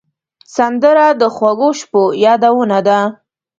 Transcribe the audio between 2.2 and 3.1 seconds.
یادونه ده